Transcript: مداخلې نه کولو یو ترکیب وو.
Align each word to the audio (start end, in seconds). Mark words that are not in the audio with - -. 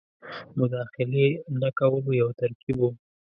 مداخلې 0.59 1.27
نه 1.61 1.69
کولو 1.79 2.11
یو 2.21 2.29
ترکیب 2.39 2.77
وو. 2.81 2.89